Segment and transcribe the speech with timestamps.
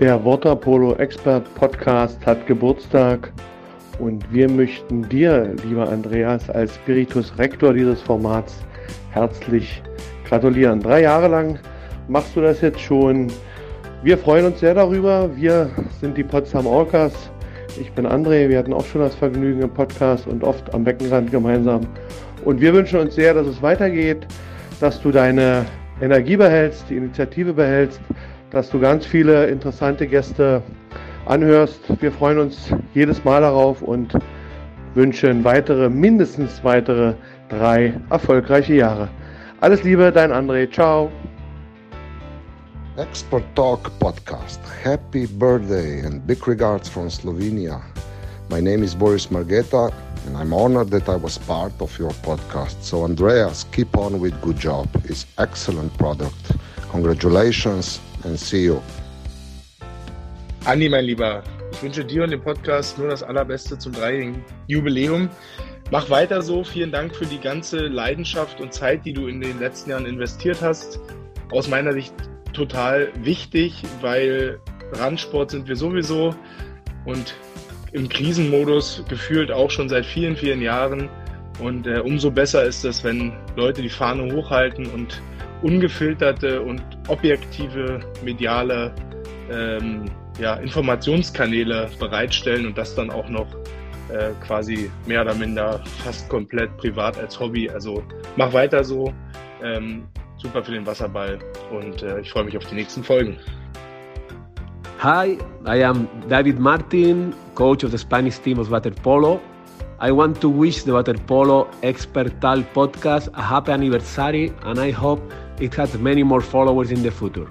[0.00, 3.32] Der Waterpolo Expert Podcast hat Geburtstag
[4.00, 8.56] und wir möchten dir, lieber Andreas, als Spiritus Rector dieses Formats
[9.12, 9.80] herzlich
[10.28, 10.80] gratulieren.
[10.80, 11.60] Drei Jahre lang
[12.08, 13.28] machst du das jetzt schon.
[14.02, 15.30] Wir freuen uns sehr darüber.
[15.36, 17.30] Wir sind die Potsdam Orcas.
[17.80, 18.48] Ich bin André.
[18.48, 21.82] Wir hatten auch schon das Vergnügen im Podcast und oft am Beckenrand gemeinsam.
[22.44, 24.26] Und wir wünschen uns sehr, dass es weitergeht,
[24.80, 25.64] dass du deine
[26.00, 28.00] Energie behältst, die Initiative behältst
[28.54, 30.62] dass du ganz viele interessante Gäste
[31.26, 31.80] anhörst.
[32.00, 34.12] Wir freuen uns jedes Mal darauf und
[34.94, 37.14] wünschen weitere, mindestens weitere
[37.48, 39.08] drei erfolgreiche Jahre.
[39.60, 40.70] Alles Liebe, dein André.
[40.70, 41.10] Ciao.
[42.96, 44.60] Expert Talk Podcast.
[44.84, 47.82] Happy birthday and big regards from Slovenia.
[48.50, 49.92] My name is Boris Margeta
[50.28, 52.80] and I'm honored that I was part of your podcast.
[52.82, 54.86] So Andreas, keep on with good job.
[55.06, 56.52] It's excellent product.
[56.92, 57.98] Congratulations
[58.36, 58.80] see you.
[60.64, 65.28] Andi, mein Lieber, ich wünsche dir und dem Podcast nur das Allerbeste zum dreijährigen Jubiläum.
[65.90, 66.64] Mach weiter so.
[66.64, 70.62] Vielen Dank für die ganze Leidenschaft und Zeit, die du in den letzten Jahren investiert
[70.62, 70.98] hast.
[71.50, 72.14] Aus meiner Sicht
[72.54, 74.58] total wichtig, weil
[74.92, 76.34] Randsport sind wir sowieso
[77.04, 77.34] und
[77.92, 81.08] im Krisenmodus gefühlt auch schon seit vielen, vielen Jahren.
[81.60, 85.20] Und äh, umso besser ist es, wenn Leute die Fahne hochhalten und
[85.62, 88.94] ungefilterte und objektive mediale
[89.50, 90.04] ähm,
[90.38, 93.46] ja, Informationskanäle bereitstellen und das dann auch noch
[94.08, 97.68] äh, quasi mehr oder minder fast komplett privat als Hobby.
[97.70, 98.02] Also
[98.36, 99.12] mach weiter so.
[99.62, 100.04] Ähm,
[100.36, 101.38] super für den Wasserball
[101.70, 103.38] und äh, ich freue mich auf die nächsten Folgen.
[105.02, 109.40] Hi, I am David Martin, coach of the Spanish team of water polo.
[110.00, 115.22] I want to wish the water polo expert podcast a happy anniversary and I hope
[115.60, 117.46] it has many more followers in the future.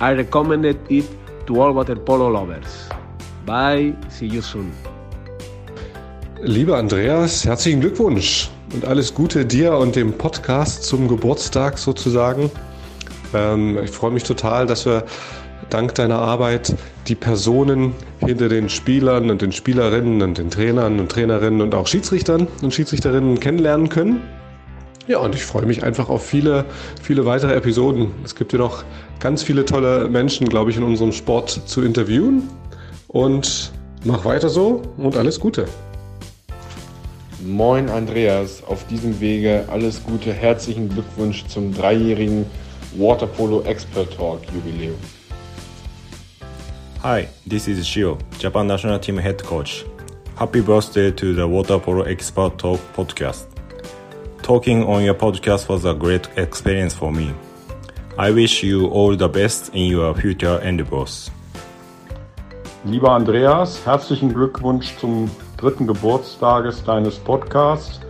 [0.00, 1.04] I recommended it
[1.46, 2.88] to all water polo lovers.
[3.46, 4.72] Bye, see you soon.
[6.42, 12.50] Lieber Andreas, herzlichen Glückwunsch und alles Gute dir und dem Podcast zum Geburtstag sozusagen.
[13.34, 15.04] Ähm, ich freue mich total, dass wir
[15.70, 16.76] dank deiner Arbeit
[17.08, 21.86] die Personen hinter den Spielern und den Spielerinnen und den Trainern und Trainerinnen und auch
[21.86, 24.22] Schiedsrichtern und Schiedsrichterinnen kennenlernen können.
[25.08, 26.66] Ja, und ich freue mich einfach auf viele,
[27.02, 28.10] viele weitere Episoden.
[28.24, 28.84] Es gibt ja noch
[29.20, 32.42] ganz viele tolle Menschen, glaube ich, in unserem Sport zu interviewen.
[33.08, 33.72] Und
[34.04, 35.66] mach weiter so und alles Gute.
[37.42, 42.44] Moin Andreas, auf diesem Wege alles Gute, herzlichen Glückwunsch zum dreijährigen
[42.98, 44.96] Waterpolo Expert Talk Jubiläum.
[47.02, 49.86] Hi, this is Shio, Japan National Team Head Coach.
[50.36, 53.57] Happy birthday to the Waterpolo Expert Talk podcast.
[54.48, 57.34] Talking on your podcast was a great experience for me.
[58.16, 61.30] I wish you all the best in your future endeavors.
[62.86, 68.00] Lieber Andreas, herzlichen Glückwunsch zum dritten Geburtstages deines Podcasts.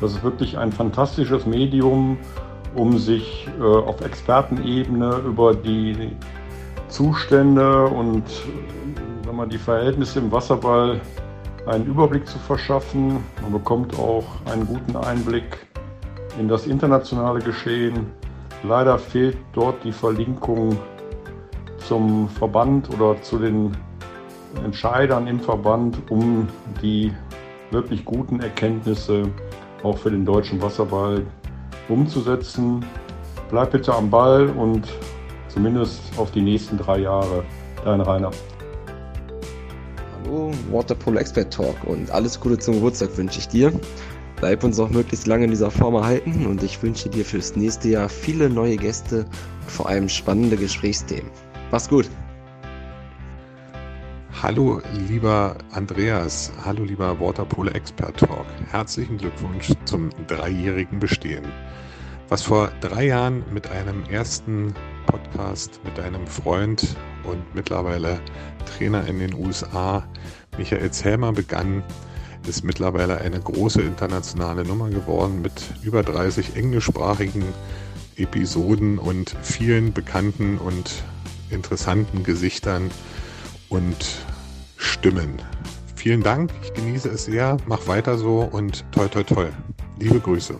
[0.00, 2.18] Das ist wirklich ein fantastisches Medium,
[2.74, 6.10] um sich äh, auf Expertenebene über die
[6.88, 8.24] Zustände und
[9.24, 11.00] wenn man die Verhältnisse im Wasserball
[11.66, 13.22] einen Überblick zu verschaffen.
[13.42, 15.56] Man bekommt auch einen guten Einblick
[16.38, 18.06] in das internationale Geschehen.
[18.62, 20.76] Leider fehlt dort die Verlinkung
[21.78, 23.76] zum Verband oder zu den
[24.64, 26.48] Entscheidern im Verband, um
[26.82, 27.12] die
[27.70, 29.24] wirklich guten Erkenntnisse
[29.82, 31.22] auch für den deutschen Wasserball
[31.88, 32.84] umzusetzen.
[33.50, 34.88] Bleib bitte am Ball und
[35.48, 37.44] zumindest auf die nächsten drei Jahre.
[37.84, 38.30] Dein Rainer.
[40.24, 43.72] Hallo, Waterpolo Expert Talk und alles Gute zum Geburtstag wünsche ich dir.
[44.36, 47.88] Bleib uns auch möglichst lange in dieser Form erhalten und ich wünsche dir fürs nächste
[47.88, 49.24] Jahr viele neue Gäste
[49.62, 51.30] und vor allem spannende Gesprächsthemen.
[51.70, 52.10] Mach's gut!
[54.42, 56.52] Hallo, lieber Andreas.
[56.64, 58.44] Hallo, lieber Waterpolo Expert Talk.
[58.70, 61.44] Herzlichen Glückwunsch zum dreijährigen Bestehen.
[62.28, 64.74] Was vor drei Jahren mit einem ersten
[65.06, 68.20] Podcast mit einem Freund und mittlerweile
[68.66, 70.04] Trainer in den USA,
[70.58, 71.82] Michael Zellmer, begann,
[72.46, 75.52] ist mittlerweile eine große internationale Nummer geworden mit
[75.82, 77.44] über 30 englischsprachigen
[78.16, 80.90] Episoden und vielen bekannten und
[81.50, 82.90] interessanten Gesichtern
[83.68, 83.96] und
[84.76, 85.40] Stimmen.
[85.96, 89.46] Vielen Dank, ich genieße es sehr, mach weiter so und toi toi toi.
[89.98, 90.58] Liebe Grüße.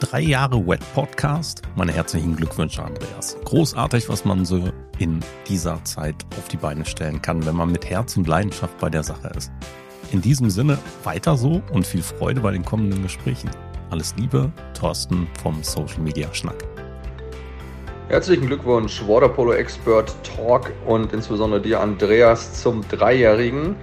[0.00, 1.62] Drei Jahre Wet Podcast.
[1.76, 3.36] Meine herzlichen Glückwünsche, Andreas.
[3.44, 7.88] Großartig, was man so in dieser Zeit auf die Beine stellen kann, wenn man mit
[7.88, 9.50] Herz und Leidenschaft bei der Sache ist.
[10.12, 13.50] In diesem Sinne weiter so und viel Freude bei den kommenden Gesprächen.
[13.90, 16.64] Alles Liebe, Thorsten vom Social Media Schnack.
[18.08, 23.76] Herzlichen Glückwunsch, Waterpolo Expert Talk und insbesondere dir, Andreas, zum Dreijährigen.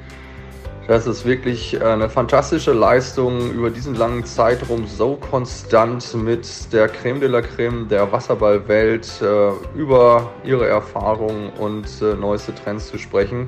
[0.88, 7.20] Das ist wirklich eine fantastische Leistung, über diesen langen Zeitraum so konstant mit der Creme
[7.20, 13.48] de la Creme der Wasserballwelt äh, über ihre Erfahrungen und äh, neueste Trends zu sprechen.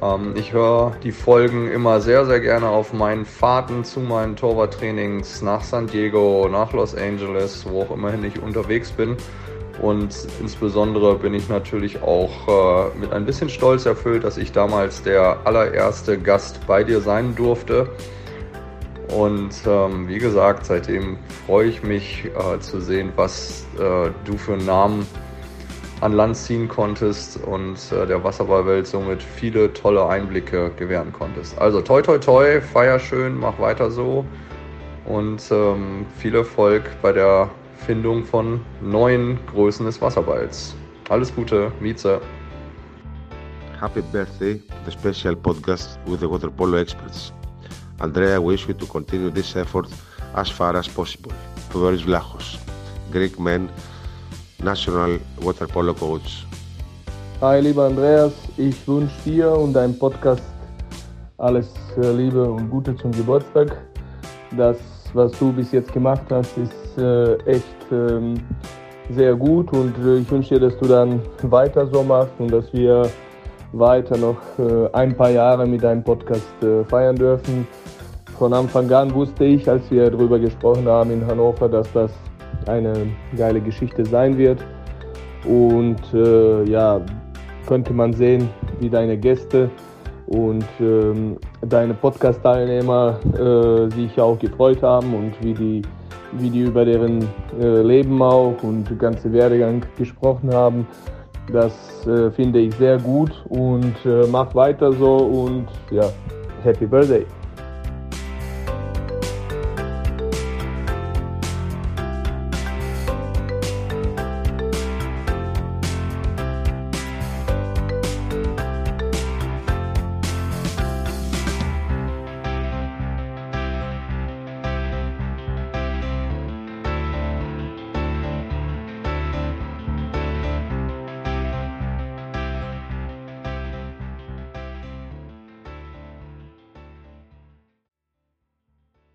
[0.00, 5.42] Ähm, ich höre die Folgen immer sehr, sehr gerne auf meinen Fahrten zu meinen Torwarttrainings
[5.42, 9.18] nach San Diego, nach Los Angeles, wo auch immerhin ich unterwegs bin.
[9.80, 15.02] Und insbesondere bin ich natürlich auch äh, mit ein bisschen Stolz erfüllt, dass ich damals
[15.02, 17.88] der allererste Gast bei dir sein durfte.
[19.16, 24.56] Und ähm, wie gesagt, seitdem freue ich mich äh, zu sehen, was äh, du für
[24.56, 25.06] Namen
[26.00, 31.58] an Land ziehen konntest und äh, der Wasserballwelt somit viele tolle Einblicke gewähren konntest.
[31.58, 34.24] Also toi toi toi, feier schön, mach weiter so
[35.04, 40.74] und ähm, viel Erfolg bei der Findung von neuen Größen des Wasserballs.
[41.08, 42.20] Alles Gute, Mieze.
[43.80, 47.32] Happy birthday to the special podcast with the water polo experts.
[48.00, 49.88] Andrea, I wish you to continue this effort
[50.34, 51.32] as far as possible.
[51.72, 52.58] Boris Vlachos,
[53.12, 53.68] Greek man,
[54.62, 56.46] National Water Polo Coach.
[57.40, 60.42] Hi, lieber Andreas, ich wünsche dir und deinem Podcast
[61.38, 63.76] alles äh, Liebe und Gute zum Geburtstag.
[64.56, 64.78] Das,
[65.14, 68.34] was du bis jetzt gemacht hast, ist äh, echt ähm,
[69.10, 72.72] sehr gut und äh, ich wünsche dir, dass du dann weiter so machst und dass
[72.72, 73.08] wir
[73.72, 77.66] weiter noch äh, ein paar Jahre mit deinem Podcast äh, feiern dürfen.
[78.38, 82.10] Von Anfang an wusste ich, als wir darüber gesprochen haben in Hannover, dass das
[82.66, 82.92] eine
[83.36, 84.58] geile Geschichte sein wird.
[85.44, 87.00] Und äh, ja,
[87.66, 88.48] könnte man sehen,
[88.80, 89.70] wie deine Gäste
[90.26, 91.36] und ähm,
[91.68, 95.82] deine Podcast-Teilnehmer äh, sich auch gefreut haben und wie die
[96.36, 97.28] wie die über deren
[97.60, 100.86] äh, Leben auch und ganze Werdegang gesprochen haben.
[101.52, 106.10] Das äh, finde ich sehr gut und äh, mach weiter so und ja,
[106.62, 107.26] Happy Birthday.